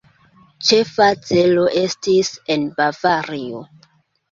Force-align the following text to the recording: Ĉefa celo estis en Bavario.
Ĉefa 0.69 1.09
celo 1.27 1.67
estis 1.83 2.33
en 2.57 2.67
Bavario. 2.81 3.65